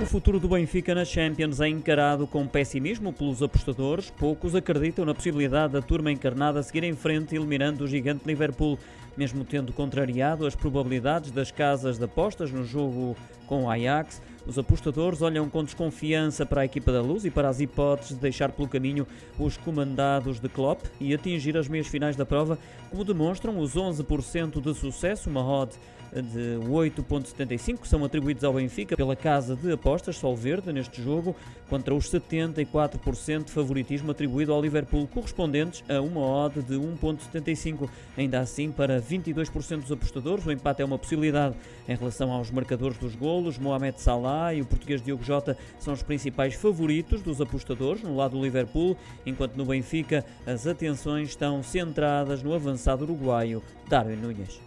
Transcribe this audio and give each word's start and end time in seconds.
O 0.00 0.06
futuro 0.06 0.38
do 0.38 0.48
Benfica 0.48 0.94
na 0.94 1.04
Champions 1.04 1.60
é 1.60 1.66
encarado 1.68 2.24
com 2.24 2.46
pessimismo 2.46 3.12
pelos 3.12 3.42
apostadores. 3.42 4.10
Poucos 4.10 4.54
acreditam 4.54 5.04
na 5.04 5.12
possibilidade 5.12 5.72
da 5.72 5.82
turma 5.82 6.12
encarnada 6.12 6.62
seguir 6.62 6.84
em 6.84 6.94
frente, 6.94 7.34
eliminando 7.34 7.82
o 7.82 7.88
gigante 7.88 8.22
Liverpool, 8.24 8.78
mesmo 9.18 9.44
tendo 9.44 9.72
contrariado 9.72 10.46
as 10.46 10.54
probabilidades 10.54 11.32
das 11.32 11.50
casas 11.50 11.98
de 11.98 12.04
apostas 12.04 12.52
no 12.52 12.64
jogo 12.64 13.16
com 13.48 13.64
o 13.64 13.70
Ajax. 13.70 14.22
Os 14.46 14.58
apostadores 14.58 15.20
olham 15.20 15.48
com 15.50 15.64
desconfiança 15.64 16.46
para 16.46 16.60
a 16.60 16.64
equipa 16.64 16.92
da 16.92 17.02
Luz 17.02 17.24
e 17.24 17.30
para 17.30 17.48
as 17.48 17.60
hipóteses 17.60 18.14
de 18.14 18.20
deixar 18.20 18.52
pelo 18.52 18.68
caminho 18.68 19.06
os 19.36 19.56
comandados 19.56 20.38
de 20.38 20.48
Klopp 20.48 20.84
e 21.00 21.12
atingir 21.12 21.56
as 21.56 21.66
meias 21.66 21.88
finais 21.88 22.14
da 22.14 22.24
prova, 22.24 22.56
como 22.90 23.04
demonstram 23.04 23.58
os 23.58 23.74
11% 23.74 24.60
de 24.60 24.74
sucesso, 24.74 25.28
uma 25.28 25.44
odd 25.44 25.74
de 26.12 26.58
8.75 26.66 27.80
que 27.80 27.88
são 27.88 28.04
atribuídos 28.04 28.44
ao 28.44 28.54
Benfica 28.54 28.96
pela 28.96 29.14
casa 29.14 29.54
de 29.54 29.70
apostas 29.72 30.16
Solverde 30.16 30.72
neste 30.72 31.02
jogo, 31.02 31.36
contra 31.68 31.94
os 31.94 32.10
74% 32.10 33.44
de 33.44 33.52
favoritismo 33.52 34.10
atribuído 34.10 34.52
ao 34.52 34.62
Liverpool, 34.62 35.06
correspondentes 35.06 35.84
a 35.88 36.00
uma 36.00 36.20
odd 36.20 36.62
de 36.62 36.74
1.75. 36.74 37.88
Ainda 38.16 38.40
assim, 38.40 38.72
para 38.72 39.00
22% 39.08 39.80
dos 39.80 39.92
apostadores, 39.92 40.46
o 40.46 40.52
empate 40.52 40.82
é 40.82 40.84
uma 40.84 40.98
possibilidade. 40.98 41.56
Em 41.88 41.96
relação 41.96 42.30
aos 42.30 42.50
marcadores 42.50 42.98
dos 42.98 43.14
golos, 43.14 43.58
Mohamed 43.58 44.00
Salah 44.00 44.54
e 44.54 44.60
o 44.60 44.66
português 44.66 45.02
Diogo 45.02 45.24
Jota 45.24 45.56
são 45.78 45.94
os 45.94 46.02
principais 46.02 46.54
favoritos 46.54 47.22
dos 47.22 47.40
apostadores 47.40 48.02
no 48.02 48.16
lado 48.16 48.36
do 48.36 48.42
Liverpool, 48.42 48.96
enquanto 49.24 49.56
no 49.56 49.64
Benfica 49.64 50.24
as 50.46 50.66
atenções 50.66 51.28
estão 51.28 51.62
centradas 51.62 52.42
no 52.42 52.52
avançado 52.52 53.04
uruguaio 53.04 53.62
Darwin 53.88 54.16
Núñez. 54.16 54.60